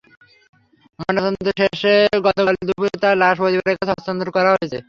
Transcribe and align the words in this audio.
ময়নাতদন্ত 0.99 1.47
শেষে 1.59 1.93
গতকাল 2.25 2.55
দুপুরে 2.67 2.95
তাঁর 3.03 3.15
লাশ 3.21 3.35
পরিবারের 3.43 3.77
কাছে 3.79 3.91
হস্তান্তর 3.91 4.29
করা 4.35 4.49
হয়েছে। 4.53 4.77